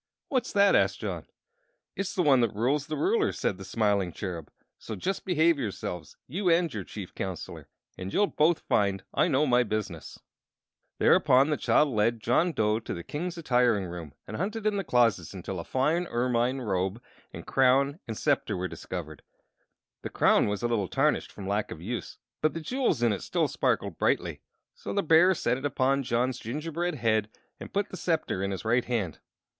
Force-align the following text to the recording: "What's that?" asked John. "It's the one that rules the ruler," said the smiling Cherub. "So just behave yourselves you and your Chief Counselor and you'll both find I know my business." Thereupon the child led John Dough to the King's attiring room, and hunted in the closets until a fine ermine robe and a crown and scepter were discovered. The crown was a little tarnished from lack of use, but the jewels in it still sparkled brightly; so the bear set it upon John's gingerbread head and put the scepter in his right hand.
"What's 0.29 0.51
that?" 0.53 0.75
asked 0.75 0.99
John. 0.99 1.27
"It's 1.95 2.15
the 2.15 2.23
one 2.23 2.41
that 2.41 2.55
rules 2.55 2.87
the 2.87 2.97
ruler," 2.97 3.31
said 3.31 3.59
the 3.59 3.63
smiling 3.63 4.11
Cherub. 4.11 4.49
"So 4.79 4.95
just 4.95 5.25
behave 5.25 5.59
yourselves 5.59 6.17
you 6.25 6.49
and 6.49 6.73
your 6.73 6.83
Chief 6.83 7.13
Counselor 7.13 7.67
and 7.99 8.11
you'll 8.11 8.25
both 8.25 8.61
find 8.61 9.03
I 9.13 9.27
know 9.27 9.45
my 9.45 9.61
business." 9.61 10.17
Thereupon 10.97 11.51
the 11.51 11.55
child 11.55 11.89
led 11.89 12.19
John 12.19 12.51
Dough 12.51 12.79
to 12.79 12.95
the 12.95 13.03
King's 13.03 13.37
attiring 13.37 13.85
room, 13.85 14.15
and 14.27 14.37
hunted 14.37 14.65
in 14.65 14.75
the 14.77 14.83
closets 14.83 15.35
until 15.35 15.59
a 15.59 15.63
fine 15.63 16.07
ermine 16.07 16.61
robe 16.61 16.99
and 17.31 17.43
a 17.43 17.45
crown 17.45 17.99
and 18.07 18.17
scepter 18.17 18.57
were 18.57 18.67
discovered. 18.67 19.21
The 20.01 20.09
crown 20.09 20.47
was 20.47 20.63
a 20.63 20.67
little 20.67 20.87
tarnished 20.87 21.31
from 21.31 21.47
lack 21.47 21.69
of 21.69 21.79
use, 21.79 22.17
but 22.41 22.55
the 22.55 22.59
jewels 22.61 23.03
in 23.03 23.13
it 23.13 23.21
still 23.21 23.47
sparkled 23.47 23.99
brightly; 23.99 24.41
so 24.73 24.93
the 24.93 25.03
bear 25.03 25.35
set 25.35 25.59
it 25.59 25.65
upon 25.65 26.01
John's 26.01 26.39
gingerbread 26.39 26.95
head 26.95 27.29
and 27.59 27.71
put 27.71 27.89
the 27.89 27.97
scepter 27.97 28.41
in 28.41 28.49
his 28.49 28.65
right 28.65 28.85
hand. 28.85 29.19